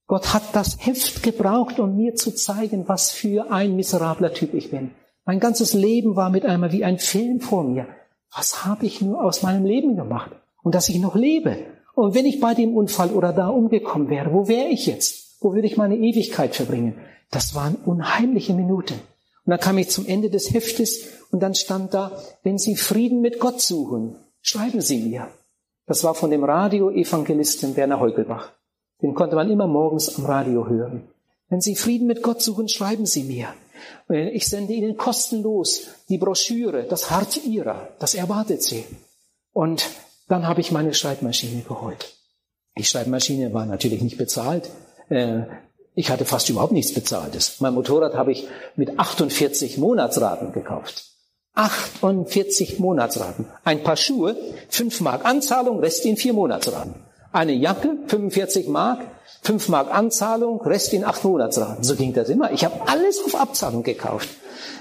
[0.08, 4.72] Gott hat das Heft gebraucht, um mir zu zeigen, was für ein miserabler Typ ich
[4.72, 4.92] bin.
[5.26, 7.88] Mein ganzes Leben war mit einmal wie ein Film vor mir.
[8.36, 10.32] Was habe ich nur aus meinem Leben gemacht?
[10.62, 11.58] Und dass ich noch lebe.
[11.96, 15.38] Und wenn ich bei dem Unfall oder da umgekommen wäre, wo wäre ich jetzt?
[15.42, 16.96] Wo würde ich meine Ewigkeit verbringen?
[17.32, 18.94] Das waren unheimliche Minuten.
[18.94, 22.12] Und dann kam ich zum Ende des Heftes und dann stand da,
[22.44, 25.28] wenn Sie Frieden mit Gott suchen, schreiben Sie mir.
[25.86, 28.52] Das war von dem Radioevangelisten Werner Heugelbach.
[29.02, 31.04] Den konnte man immer morgens am Radio hören.
[31.50, 33.50] Wenn Sie Frieden mit Gott suchen, schreiben Sie mir.
[34.10, 38.84] Ich sende Ihnen kostenlos die Broschüre, das Hart Ihrer, das erwartet Sie.
[39.54, 39.88] Und
[40.28, 42.16] dann habe ich meine Schreibmaschine geholt.
[42.78, 44.72] Die Schreibmaschine war natürlich nicht bezahlt.
[45.96, 47.62] Ich hatte fast überhaupt nichts Bezahltes.
[47.62, 51.06] Mein Motorrad habe ich mit 48 Monatsraten gekauft.
[51.54, 53.46] 48 Monatsraten.
[53.64, 54.36] Ein paar Schuhe,
[54.70, 56.96] 5 Mark Anzahlung, Rest in 4 Monatsraten.
[57.32, 59.00] Eine Jacke, 45 Mark,
[59.44, 61.84] 5 Mark Anzahlung, Rest in 8 Monatsraten.
[61.84, 62.52] So ging das immer.
[62.52, 64.28] Ich habe alles auf Abzahlung gekauft.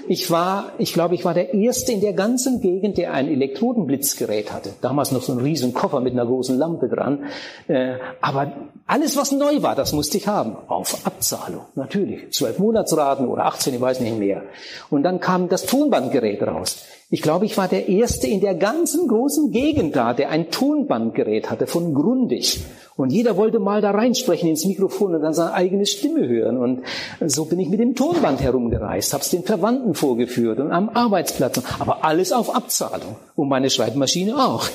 [0.07, 4.53] Ich war, ich glaube, ich war der Erste in der ganzen Gegend, der ein Elektrodenblitzgerät
[4.53, 4.73] hatte.
[4.81, 7.25] Damals noch so ein riesen Koffer mit einer großen Lampe dran.
[7.67, 8.51] Äh, aber
[8.85, 10.55] alles, was neu war, das musste ich haben.
[10.67, 12.31] Auf Abzahlung, natürlich.
[12.31, 14.43] Zwölf Monatsraten oder 18, ich weiß nicht mehr.
[14.89, 16.85] Und dann kam das Tonbandgerät raus.
[17.09, 21.51] Ich glaube, ich war der Erste in der ganzen großen Gegend da, der ein Tonbandgerät
[21.51, 22.61] hatte von Grundig.
[22.97, 26.57] Und jeder wollte mal da reinsprechen ins Mikrofon und dann seine eigene Stimme hören.
[26.57, 26.83] Und
[27.29, 31.61] so bin ich mit dem Tonband herumgereist, habe es den Verwandten vorgeführt und am Arbeitsplatz.
[31.79, 33.17] Aber alles auf Abzahlung.
[33.35, 34.67] Und meine Schreibmaschine auch.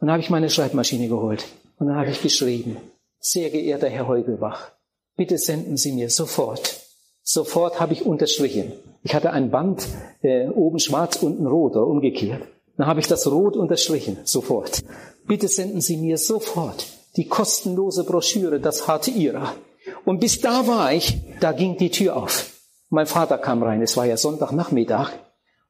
[0.00, 1.46] Und dann habe ich meine Schreibmaschine geholt.
[1.78, 2.76] Und dann habe ich geschrieben,
[3.20, 4.72] sehr geehrter Herr Heugelbach,
[5.16, 6.89] bitte senden Sie mir sofort.
[7.22, 8.72] Sofort habe ich unterstrichen.
[9.02, 9.86] Ich hatte ein Band,
[10.22, 12.42] äh, oben schwarz, unten rot oder umgekehrt.
[12.76, 14.82] Dann habe ich das rot unterstrichen, sofort.
[15.26, 19.54] Bitte senden Sie mir sofort die kostenlose Broschüre, das hatte ihrer.
[20.04, 22.50] Und bis da war ich, da ging die Tür auf.
[22.88, 25.10] Mein Vater kam rein, es war ja Sonntagnachmittag.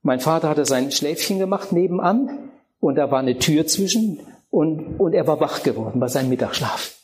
[0.02, 5.12] Mein Vater hatte sein Schläfchen gemacht nebenan und da war eine Tür zwischen und, und
[5.12, 6.96] er war wach geworden bei seinem Mittagsschlaf.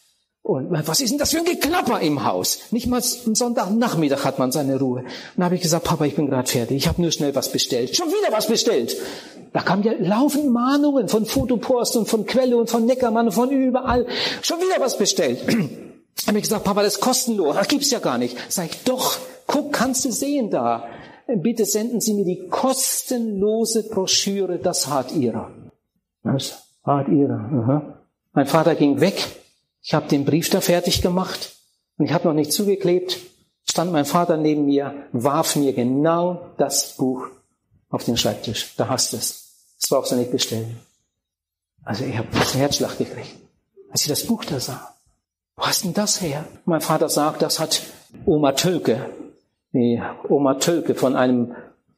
[0.47, 2.61] Und was ist denn das für ein Geklapper im Haus?
[2.71, 5.03] Nicht mal am Sonntagnachmittag hat man seine Ruhe.
[5.35, 6.77] Dann habe ich gesagt, Papa, ich bin gerade fertig.
[6.77, 7.97] Ich habe nur schnell was bestellt.
[7.97, 8.97] Schon wieder was bestellt.
[9.53, 13.51] Da kamen ja laufend Mahnungen von Fotopost und von Quelle und von Neckermann und von
[13.51, 14.07] überall.
[14.41, 15.41] Schon wieder was bestellt.
[16.29, 17.57] habe ich gesagt, Papa, das ist kostenlos.
[17.57, 18.37] Das gibt's ja gar nicht.
[18.49, 20.85] Sag ich, doch, guck, kannst du sehen da.
[21.27, 25.51] Bitte senden Sie mir die kostenlose Broschüre, das hat ihrer.
[26.23, 27.35] Das hat ihrer.
[27.35, 27.99] Aha.
[28.33, 29.27] Mein Vater ging weg.
[29.87, 31.53] Ich habe den Brief da fertig gemacht
[31.97, 33.19] und ich habe noch nicht zugeklebt.
[33.71, 37.29] Stand mein Vater neben mir, warf mir genau das Buch
[37.89, 38.75] auf den Schreibtisch.
[38.77, 39.77] Da hast du es.
[39.81, 40.81] Das brauchst du nicht bestellen.
[41.85, 43.37] Also ich habe einen Herzschlag gekriegt,
[43.93, 44.93] als ich das Buch da sah.
[45.55, 46.45] Wo hast denn das her?
[46.65, 47.81] Mein Vater sagt, das hat
[48.25, 49.09] Oma Tölke,
[49.73, 51.55] die Oma Tölke von einem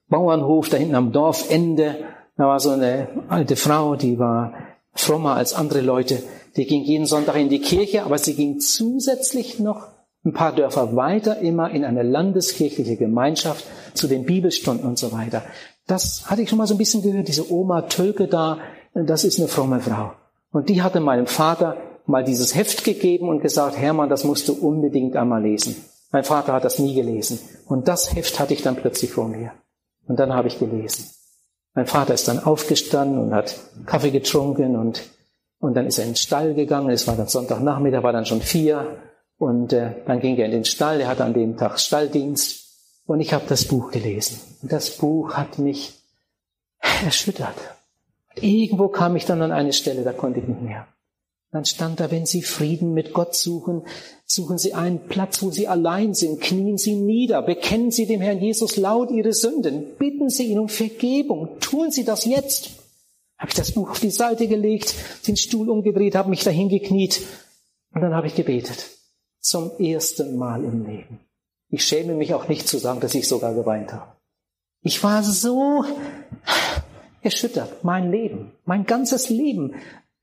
[0.08, 2.04] Bauernhof da hinten am Dorfende.
[2.36, 4.52] Da war so eine alte Frau, die war
[4.92, 6.22] frommer als andere Leute.
[6.56, 9.88] Die ging jeden Sonntag in die Kirche, aber sie ging zusätzlich noch
[10.24, 15.42] ein paar Dörfer weiter immer in eine landeskirchliche Gemeinschaft zu den Bibelstunden und so weiter.
[15.86, 17.28] Das hatte ich schon mal so ein bisschen gehört.
[17.28, 18.58] Diese Oma Tölke da,
[18.94, 20.12] das ist eine fromme Frau.
[20.50, 24.54] Und die hatte meinem Vater mal dieses Heft gegeben und gesagt, Hermann, das musst du
[24.54, 25.76] unbedingt einmal lesen.
[26.10, 27.38] Mein Vater hat das nie gelesen.
[27.66, 29.52] Und das Heft hatte ich dann plötzlich vor mir.
[30.06, 31.04] Und dann habe ich gelesen.
[31.74, 33.56] Mein Vater ist dann aufgestanden und hat
[33.86, 35.02] Kaffee getrunken und,
[35.60, 36.90] und dann ist er in den Stall gegangen.
[36.90, 38.98] Es war dann Sonntagnachmittag, war dann schon vier.
[39.38, 41.00] Und äh, dann ging er in den Stall.
[41.00, 42.66] Er hatte an dem Tag Stalldienst.
[43.06, 44.40] Und ich habe das Buch gelesen.
[44.62, 45.94] Und das Buch hat mich
[47.04, 47.56] erschüttert.
[48.40, 50.86] Irgendwo kam ich dann an eine Stelle, da konnte ich nicht mehr.
[51.50, 53.82] Dann stand da, wenn Sie Frieden mit Gott suchen,
[54.26, 58.38] suchen Sie einen Platz, wo Sie allein sind, knien Sie nieder, bekennen Sie dem Herrn
[58.38, 62.77] Jesus laut Ihre Sünden, bitten Sie ihn um Vergebung, tun Sie das jetzt.
[63.38, 64.94] Habe ich das Buch auf die Seite gelegt,
[65.26, 67.22] den Stuhl umgedreht, habe mich dahin gekniet
[67.94, 68.90] und dann habe ich gebetet.
[69.40, 71.20] Zum ersten Mal im Leben.
[71.70, 74.12] Ich schäme mich auch nicht zu sagen, dass ich sogar geweint habe.
[74.82, 75.84] Ich war so
[77.22, 77.84] erschüttert.
[77.84, 79.74] Mein Leben, mein ganzes Leben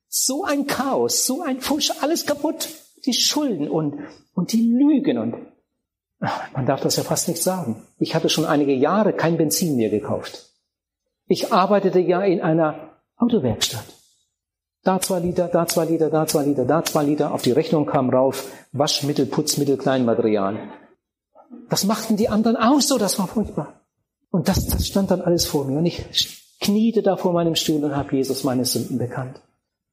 [0.08, 2.70] so ein Chaos, so ein Fusch, alles kaputt.
[3.06, 4.00] Die Schulden und,
[4.34, 5.36] und die Lügen und
[6.54, 7.84] man darf das ja fast nicht sagen.
[8.00, 10.50] Ich hatte schon einige Jahre kein Benzin mehr gekauft.
[11.28, 12.85] Ich arbeitete ja in einer
[13.18, 13.86] Autowerkstatt.
[14.84, 17.34] Da zwei Liter, da zwei Liter, da zwei Liter, da zwei Liter.
[17.34, 20.60] Auf die Rechnung kam rauf Waschmittel, Putzmittel, Kleinmaterial.
[21.70, 23.82] Das machten die anderen auch so, das war furchtbar.
[24.30, 25.80] Und das, das stand dann alles vor mir.
[25.80, 26.06] Und ich
[26.60, 29.42] kniete da vor meinem Stuhl und habe Jesus meine Sünden bekannt.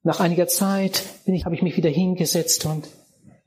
[0.02, 2.88] Nach einiger Zeit bin ich, habe ich mich wieder hingesetzt und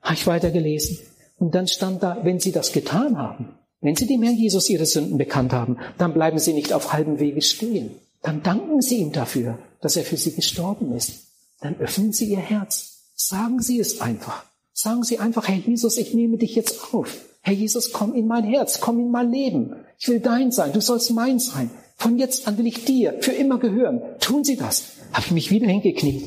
[0.01, 0.97] habe ich weitergelesen.
[1.37, 3.49] Und dann stand da, wenn Sie das getan haben,
[3.81, 7.19] wenn Sie dem Herrn Jesus Ihre Sünden bekannt haben, dann bleiben Sie nicht auf halbem
[7.19, 7.91] Wege stehen.
[8.25, 11.27] Dann danken Sie ihm dafür, dass er für Sie gestorben ist.
[11.61, 13.03] Dann öffnen Sie Ihr Herz.
[13.13, 14.43] Sagen Sie es einfach.
[14.73, 17.15] Sagen Sie einfach, Herr Jesus, ich nehme dich jetzt auf.
[17.41, 19.75] Herr Jesus, komm in mein Herz, komm in mein Leben.
[19.99, 21.69] Ich will dein sein, du sollst mein sein.
[21.97, 24.01] Von jetzt an will ich dir für immer gehören.
[24.19, 24.93] Tun Sie das.
[25.13, 26.25] Habe ich mich wieder hingekniet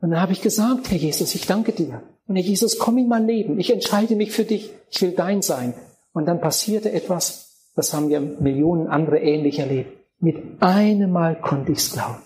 [0.00, 2.00] und dann habe ich gesagt, Herr Jesus, ich danke dir.
[2.28, 3.58] Und Herr Jesus, komm in mein Leben.
[3.58, 4.70] Ich entscheide mich für dich.
[4.88, 5.74] Ich will dein sein.
[6.12, 9.99] Und dann passierte etwas, das haben wir Millionen andere ähnlich erlebt.
[10.20, 12.20] Mit einem Mal konnte ich's glauben.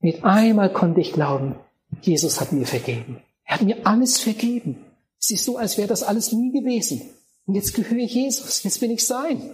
[0.00, 1.56] Mit einmal konnte ich glauben,
[2.00, 3.18] Jesus hat mir vergeben.
[3.44, 4.78] Er hat mir alles vergeben.
[5.20, 7.02] Es ist so, als wäre das alles nie gewesen.
[7.46, 8.62] Und jetzt gehöre ich Jesus.
[8.62, 9.50] Jetzt bin ich sein.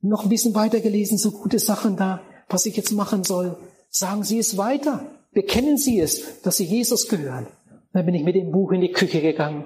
[0.00, 3.56] Noch ein bisschen weiter gelesen, so gute Sachen da, was ich jetzt machen soll.
[3.88, 5.04] Sagen Sie es weiter.
[5.32, 7.46] Bekennen Sie es, dass Sie Jesus gehören.
[7.92, 9.64] Dann bin ich mit dem Buch in die Küche gegangen.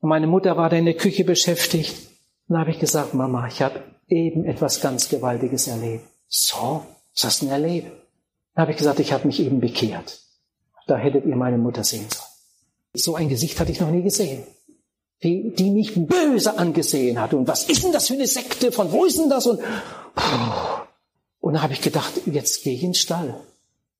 [0.00, 1.96] Und meine Mutter war da in der Küche beschäftigt.
[2.48, 6.04] Dann habe ich gesagt, Mama, ich habe eben etwas ganz Gewaltiges erlebt.
[6.28, 6.84] So,
[7.14, 7.90] was hast du denn erlebt?
[8.54, 10.20] Dann habe ich gesagt, ich habe mich eben bekehrt.
[10.86, 12.28] Da hättet ihr meine Mutter sehen sollen.
[12.94, 14.44] So ein Gesicht hatte ich noch nie gesehen.
[15.22, 17.34] Die, die mich böse angesehen hat.
[17.34, 18.70] Und was ist denn das für eine Sekte?
[18.70, 19.46] Von wo ist denn das?
[19.46, 19.60] Und,
[21.40, 23.34] und dann habe ich gedacht, jetzt gehe ich ins Stall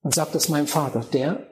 [0.03, 1.05] und sagt das meinem Vater.
[1.13, 1.47] Der,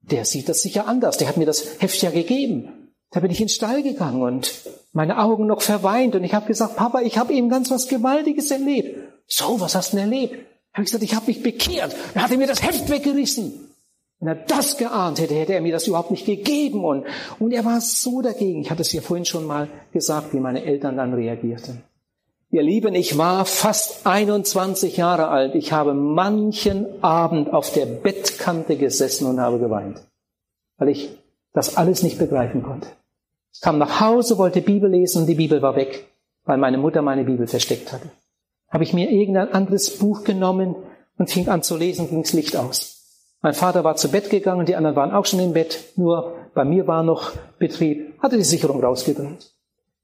[0.00, 1.18] der sieht das sicher anders.
[1.18, 2.92] Der hat mir das Heft ja gegeben.
[3.10, 4.52] Da bin ich in den Stall gegangen und
[4.92, 8.50] meine Augen noch verweint und ich habe gesagt, Papa, ich habe eben ganz was Gewaltiges
[8.50, 9.09] erlebt.
[9.30, 10.34] So, was hast du denn erlebt?
[10.72, 11.94] Habe ich gesagt, ich habe mich bekehrt.
[12.14, 13.68] Er hatte mir das Heft weggerissen.
[14.18, 16.84] Wenn er das geahnt hätte, hätte er mir das überhaupt nicht gegeben.
[16.84, 17.06] Und,
[17.38, 18.60] und er war so dagegen.
[18.60, 21.82] Ich hatte es ja vorhin schon mal gesagt, wie meine Eltern dann reagierten.
[22.50, 25.54] Ihr Lieben, ich war fast 21 Jahre alt.
[25.54, 30.02] Ich habe manchen Abend auf der Bettkante gesessen und habe geweint,
[30.76, 31.16] weil ich
[31.52, 32.88] das alles nicht begreifen konnte.
[33.52, 36.08] Ich kam nach Hause, wollte Bibel lesen und die Bibel war weg,
[36.44, 38.10] weil meine Mutter meine Bibel versteckt hatte.
[38.70, 40.76] Habe ich mir irgendein anderes Buch genommen
[41.18, 42.96] und fing an zu lesen, ging's Licht aus.
[43.42, 46.64] Mein Vater war zu Bett gegangen, die anderen waren auch schon im Bett, nur bei
[46.64, 49.50] mir war noch Betrieb, hatte die Sicherung rausgedreht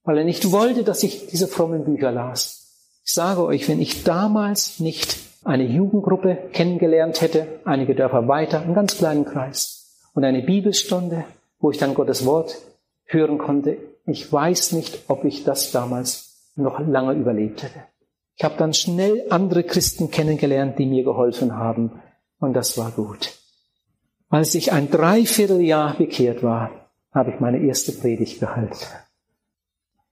[0.06, 3.00] weil er nicht wollte, dass ich diese frommen Bücher las.
[3.04, 8.74] Ich sage euch, wenn ich damals nicht eine Jugendgruppe kennengelernt hätte, einige Dörfer weiter, einen
[8.74, 11.24] ganz kleinen Kreis, und eine Bibelstunde,
[11.58, 12.56] wo ich dann Gottes Wort
[13.04, 13.76] hören konnte,
[14.06, 17.80] ich weiß nicht, ob ich das damals noch lange überlebt hätte.
[18.36, 22.02] Ich habe dann schnell andere Christen kennengelernt, die mir geholfen haben,
[22.38, 23.32] und das war gut.
[24.28, 26.70] Als ich ein Dreivierteljahr bekehrt war,
[27.14, 28.76] habe ich meine erste Predigt gehalten.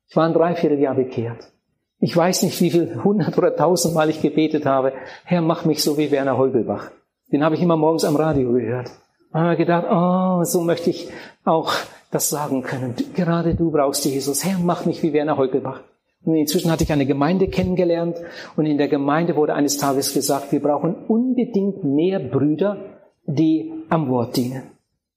[0.08, 1.50] Ich war ein Dreivierteljahr bekehrt.
[1.98, 4.92] Ich weiß nicht, wie viel hundert oder tausendmal ich gebetet habe,
[5.24, 6.90] Herr, mach mich so wie Werner Heugelbach.
[7.30, 8.90] Den habe ich immer morgens am Radio gehört.
[9.32, 11.08] Und habe gedacht, oh, so möchte ich
[11.44, 11.72] auch
[12.10, 12.94] das sagen können.
[13.14, 14.44] Gerade du brauchst Jesus.
[14.44, 15.80] Herr, mach mich wie Werner Heugelbach.
[16.24, 18.16] Und inzwischen hatte ich eine Gemeinde kennengelernt
[18.56, 22.78] und in der Gemeinde wurde eines Tages gesagt, wir brauchen unbedingt mehr Brüder,
[23.26, 24.62] die am Wort dienen,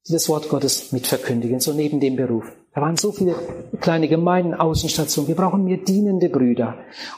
[0.07, 3.35] die das Wort Gottes mitverkündigen, so neben dem Beruf Da waren so viele
[3.79, 5.27] kleine Gemeinden, Außenstationen.
[5.27, 6.75] Wir brauchen mehr dienende Brüder.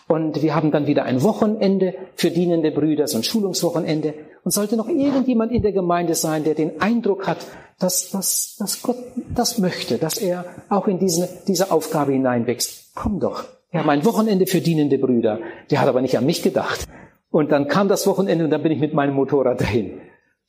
[0.08, 4.14] Und wir haben dann wieder ein Wochenende für dienende Brüder, so ein Schulungswochenende.
[4.44, 7.40] Und sollte noch irgendjemand in der Gemeinde sein, der den Eindruck hat,
[7.78, 8.98] dass, dass, dass Gott
[9.36, 13.59] das möchte, dass er auch in diese, diese Aufgabe hineinwächst, komm doch.
[13.72, 15.40] Wir haben ein Wochenende für dienende Brüder.
[15.70, 16.88] Der hat aber nicht an mich gedacht.
[17.30, 20.02] Und dann kam das Wochenende und dann bin ich mit meinem Motorrad dahin.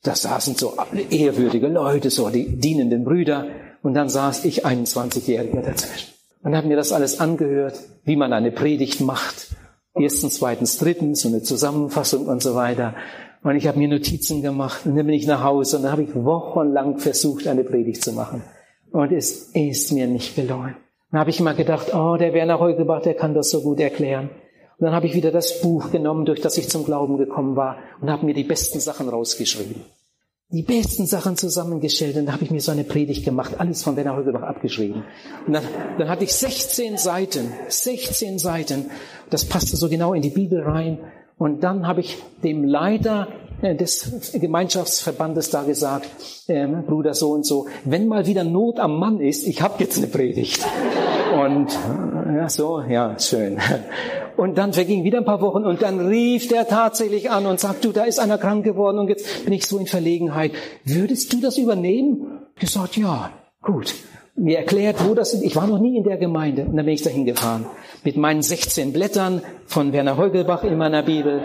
[0.03, 0.73] Da saßen so
[1.11, 3.47] ehrwürdige Leute, so die dienenden Brüder.
[3.83, 6.09] Und dann saß ich 21-Jähriger dazwischen.
[6.43, 9.55] Und habe mir das alles angehört, wie man eine Predigt macht.
[9.93, 12.95] Erstens, zweitens, drittens, so eine Zusammenfassung und so weiter.
[13.43, 16.03] Und ich habe mir Notizen gemacht und dann bin ich nach Hause und dann habe
[16.03, 18.43] ich wochenlang versucht, eine Predigt zu machen.
[18.91, 20.75] Und es ist mir nicht gelungen.
[21.11, 24.29] Dann habe ich immer gedacht, oh, der Werner Heugelbach, der kann das so gut erklären.
[24.77, 27.77] Und dann habe ich wieder das Buch genommen, durch das ich zum Glauben gekommen war
[28.01, 29.83] und habe mir die besten Sachen rausgeschrieben
[30.51, 33.95] die besten Sachen zusammengestellt und da habe ich mir so eine Predigt gemacht, alles von
[33.95, 35.05] Werner Holgebach abgeschrieben.
[35.47, 35.63] Und dann,
[35.97, 38.91] dann hatte ich 16 Seiten, 16 Seiten,
[39.29, 40.99] das passte so genau in die Bibel rein.
[41.37, 43.29] Und dann habe ich dem Leiter
[43.61, 46.09] des Gemeinschaftsverbandes da gesagt,
[46.47, 49.97] äh, Bruder so und so, wenn mal wieder Not am Mann ist, ich habe jetzt
[49.97, 50.65] eine Predigt.
[51.33, 51.77] Und
[52.35, 53.59] ja, so, ja, schön.
[54.37, 57.85] Und dann vergingen wieder ein paar Wochen und dann rief der tatsächlich an und sagt,
[57.85, 60.53] du, da ist einer krank geworden und jetzt bin ich so in Verlegenheit.
[60.83, 62.39] Würdest du das übernehmen?
[62.59, 63.93] Gesagt, ja, gut.
[64.35, 65.43] Mir erklärt, wo das ist.
[65.43, 67.65] Ich war noch nie in der Gemeinde und dann bin ich dahin gefahren.
[68.03, 71.41] Mit meinen 16 Blättern von Werner Heugelbach in meiner Bibel.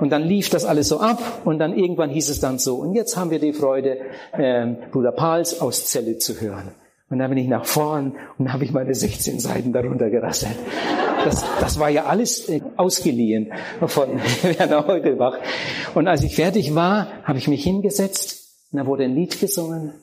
[0.00, 2.76] Und dann lief das alles so ab und dann irgendwann hieß es dann so.
[2.76, 3.98] Und jetzt haben wir die Freude,
[4.32, 6.72] äh, Bruder Pals aus Celle zu hören.
[7.10, 10.56] Und dann bin ich nach vorn und habe ich meine 16 Seiten darunter gerasselt.
[11.24, 13.52] Das, das war ja alles äh, ausgeliehen
[13.86, 15.38] von Werner Heugelbach.
[15.94, 19.94] Und als ich fertig war, habe ich mich hingesetzt und da wurde ein Lied gesungen.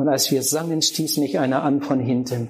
[0.00, 2.48] Und als wir sangen, stieß mich einer an von hinten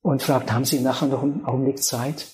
[0.00, 2.24] und fragt, haben Sie nachher noch einen Augenblick Zeit?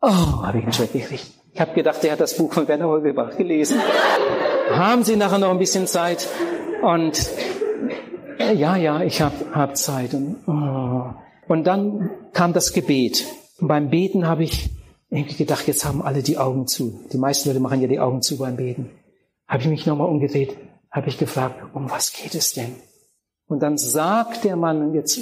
[0.00, 1.30] Oh, habe ich Schreck gekriegt.
[1.52, 3.80] Ich habe gedacht, der hat das Buch von Werner Heugelbach gelesen.
[4.72, 6.28] haben Sie nachher noch ein bisschen Zeit?
[6.82, 7.30] Und
[8.56, 10.14] ja, ja, ich habe hab Zeit.
[10.14, 11.14] Und, oh.
[11.46, 13.24] und dann kam das Gebet.
[13.60, 14.70] Und beim Beten habe ich
[15.10, 17.04] irgendwie gedacht, jetzt haben alle die Augen zu.
[17.12, 18.90] Die meisten Leute machen ja die Augen zu beim Beten.
[19.46, 20.56] Habe ich mich nochmal umgedreht,
[20.90, 22.74] habe ich gefragt, um was geht es denn?
[23.52, 25.20] Und dann sagt der Mann, und jetzt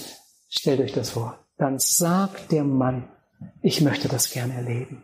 [0.48, 3.08] stellt euch das vor, dann sagt der Mann,
[3.60, 5.02] ich möchte das gerne erleben.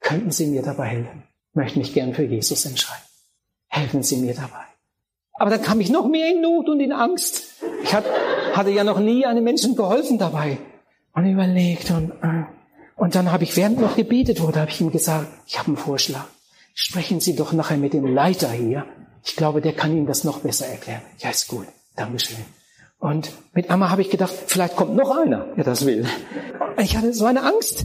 [0.00, 1.22] Könnten Sie mir dabei helfen?
[1.50, 3.04] Ich möchte mich gern für Jesus entscheiden.
[3.68, 4.64] Helfen Sie mir dabei.
[5.34, 7.44] Aber dann kam ich noch mehr in Not und in Angst.
[7.84, 10.58] Ich hatte ja noch nie einem Menschen geholfen dabei.
[11.12, 12.42] Und überlegt und, äh,
[12.96, 15.76] und dann habe ich, während noch gebetet wurde, habe ich ihm gesagt, ich habe einen
[15.76, 16.26] Vorschlag.
[16.74, 18.84] Sprechen Sie doch nachher mit dem Leiter hier.
[19.22, 21.02] Ich glaube, der kann Ihnen das noch besser erklären.
[21.20, 21.68] Ja, ist gut.
[21.94, 22.44] Dankeschön.
[23.04, 26.06] Und mit einmal habe ich gedacht, vielleicht kommt noch einer, der das will.
[26.78, 27.84] Ich hatte so eine Angst.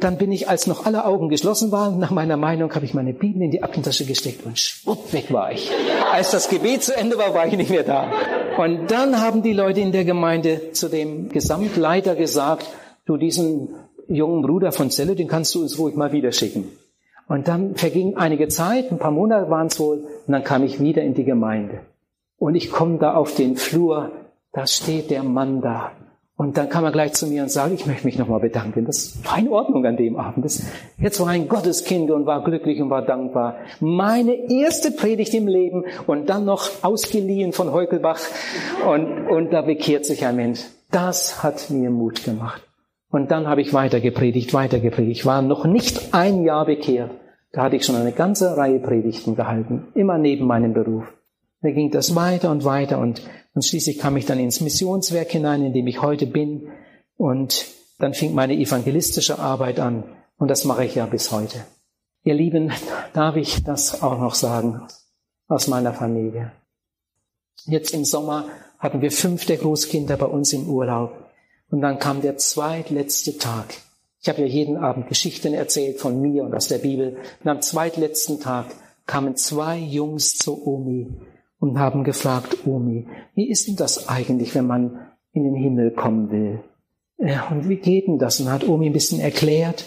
[0.00, 3.12] Dann bin ich, als noch alle Augen geschlossen waren, nach meiner Meinung, habe ich meine
[3.12, 5.70] Bibel in die Aktentasche gesteckt und schwupp, weg war ich.
[6.10, 8.10] Als das Gebet zu Ende war, war ich nicht mehr da.
[8.56, 12.66] Und dann haben die Leute in der Gemeinde zu dem Gesamtleiter gesagt,
[13.04, 13.74] du diesen
[14.08, 16.64] jungen Bruder von Zelle, den kannst du uns ruhig mal wieder schicken.
[17.28, 20.80] Und dann verging einige Zeit, ein paar Monate waren es wohl, und dann kam ich
[20.80, 21.80] wieder in die Gemeinde.
[22.36, 24.10] Und ich komme da auf den Flur,
[24.52, 25.92] da steht der Mann da
[26.36, 28.84] und dann kam er gleich zu mir und sagte, ich möchte mich nochmal bedanken.
[28.86, 30.44] Das war in Ordnung an dem Abend.
[30.44, 30.64] Das,
[30.98, 33.54] jetzt war ein Gotteskind und war glücklich und war dankbar.
[33.78, 38.18] Meine erste Predigt im Leben und dann noch ausgeliehen von Heukelbach.
[38.84, 40.64] Und, und da bekehrt sich ein Mensch.
[40.90, 42.62] Das hat mir Mut gemacht.
[43.10, 45.20] Und dann habe ich weiter gepredigt, weiter gepredigt.
[45.20, 47.12] Ich war noch nicht ein Jahr bekehrt.
[47.52, 49.86] Da hatte ich schon eine ganze Reihe Predigten gehalten.
[49.94, 51.04] Immer neben meinem Beruf.
[51.64, 53.22] Da ging das weiter und weiter und,
[53.54, 56.68] und schließlich kam ich dann ins Missionswerk hinein, in dem ich heute bin.
[57.16, 60.04] Und dann fing meine evangelistische Arbeit an.
[60.36, 61.64] Und das mache ich ja bis heute.
[62.22, 62.70] Ihr Lieben,
[63.14, 64.82] darf ich das auch noch sagen
[65.48, 66.52] aus meiner Familie.
[67.64, 68.44] Jetzt im Sommer
[68.78, 71.14] hatten wir fünf der Großkinder bei uns im Urlaub.
[71.70, 73.72] Und dann kam der zweitletzte Tag.
[74.20, 77.16] Ich habe ja jeden Abend Geschichten erzählt von mir und aus der Bibel.
[77.42, 78.66] Und am zweitletzten Tag
[79.06, 81.08] kamen zwei Jungs zu Omi
[81.68, 86.30] und haben gefragt, Omi, wie ist denn das eigentlich, wenn man in den Himmel kommen
[86.30, 86.60] will?
[87.16, 88.38] Und wie geht denn das?
[88.40, 89.86] Und hat Omi ein bisschen erklärt.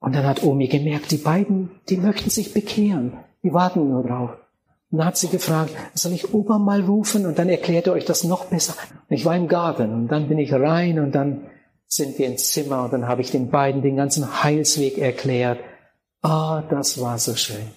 [0.00, 3.12] Und dann hat Omi gemerkt, die beiden, die möchten sich bekehren.
[3.44, 4.30] Die warten nur drauf.
[4.90, 7.24] Und dann hat sie gefragt, soll ich Opa mal rufen?
[7.24, 8.74] Und dann erklärt er euch das noch besser.
[9.08, 11.42] Und ich war im Garten und dann bin ich rein und dann
[11.86, 15.60] sind wir ins Zimmer und dann habe ich den beiden den ganzen Heilsweg erklärt.
[16.20, 17.68] Ah, das war so schön.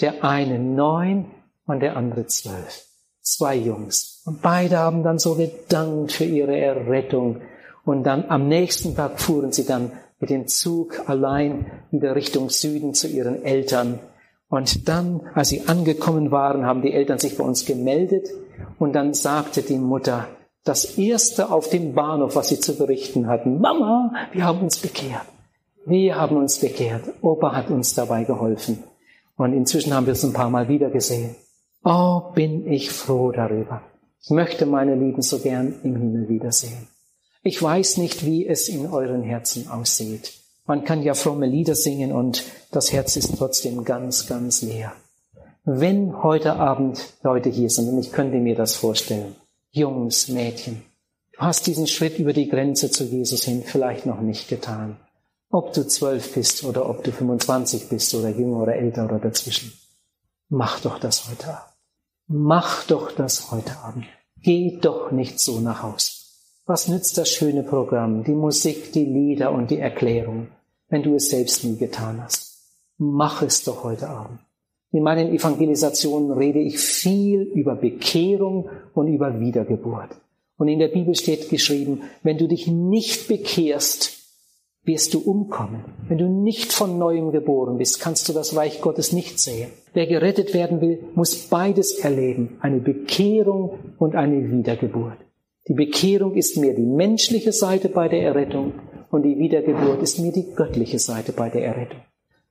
[0.00, 1.26] Der eine neun
[1.66, 2.86] und der andere zwölf.
[3.22, 4.22] Zwei Jungs.
[4.26, 7.40] Und beide haben dann so gedankt für ihre Errettung
[7.84, 12.94] Und dann am nächsten Tag fuhren sie dann mit dem Zug allein wieder Richtung Süden
[12.94, 13.98] zu ihren Eltern.
[14.48, 18.28] Und dann, als sie angekommen waren, haben die Eltern sich bei uns gemeldet
[18.78, 20.28] und dann sagte die Mutter,
[20.64, 25.26] das erste auf dem Bahnhof, was sie zu berichten hatten, Mama, wir haben uns bekehrt.
[25.84, 27.02] Wir haben uns bekehrt.
[27.20, 28.82] Opa hat uns dabei geholfen.
[29.36, 31.36] Und inzwischen haben wir es ein paar Mal wieder gesehen.
[31.86, 33.82] Oh, bin ich froh darüber.
[34.22, 36.88] Ich möchte meine Lieben so gern im Himmel wiedersehen.
[37.42, 40.32] Ich weiß nicht, wie es in euren Herzen aussieht.
[40.64, 44.94] Man kann ja fromme Lieder singen und das Herz ist trotzdem ganz, ganz leer.
[45.66, 49.36] Wenn heute Abend Leute hier sind, und ich könnte mir das vorstellen,
[49.70, 50.82] Jungs, Mädchen,
[51.34, 54.96] du hast diesen Schritt über die Grenze zu Jesus hin vielleicht noch nicht getan.
[55.50, 59.74] Ob du zwölf bist oder ob du 25 bist oder jünger oder älter oder dazwischen.
[60.48, 61.73] Mach doch das heute Abend.
[62.26, 64.06] Mach doch das heute Abend.
[64.40, 66.10] Geh doch nicht so nach Hause.
[66.64, 70.48] Was nützt das schöne Programm, die Musik, die Lieder und die Erklärung,
[70.88, 72.62] wenn du es selbst nie getan hast?
[72.96, 74.38] Mach es doch heute Abend.
[74.90, 80.16] In meinen Evangelisationen rede ich viel über Bekehrung und über Wiedergeburt.
[80.56, 84.13] Und in der Bibel steht geschrieben, wenn du dich nicht bekehrst,
[84.84, 85.84] wirst du umkommen.
[86.08, 89.70] Wenn du nicht von neuem geboren bist, kannst du das Reich Gottes nicht sehen.
[89.94, 95.18] Wer gerettet werden will, muss beides erleben, eine Bekehrung und eine Wiedergeburt.
[95.68, 98.74] Die Bekehrung ist mir die menschliche Seite bei der Errettung
[99.10, 102.00] und die Wiedergeburt ist mir die göttliche Seite bei der Errettung.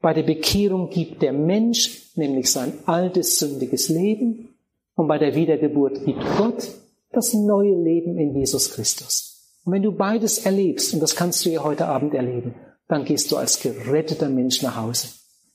[0.02, 4.50] Bei der Bekehrung gibt der Mensch nämlich sein altes sündiges Leben
[4.96, 6.72] und bei der Wiedergeburt gibt Gott
[7.12, 9.33] das neue Leben in Jesus Christus.
[9.66, 12.56] Und wenn du beides erlebst, und das kannst du ja heute Abend erleben,
[12.88, 15.08] dann gehst du als geretteter Mensch nach Hause.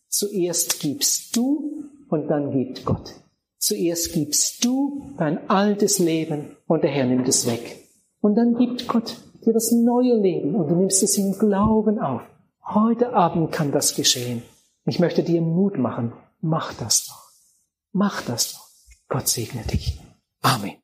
[0.09, 3.15] Zuerst gibst du und dann gibt Gott.
[3.59, 7.85] Zuerst gibst du dein altes Leben und der Herr nimmt es weg.
[8.21, 12.23] Und dann gibt Gott dir das neue Leben und du nimmst es im Glauben auf.
[12.65, 14.43] Heute Abend kann das geschehen.
[14.85, 16.13] Ich möchte dir Mut machen.
[16.41, 17.31] Mach das doch.
[17.93, 18.69] Mach das doch.
[19.09, 20.01] Gott segne dich.
[20.41, 20.78] Amen.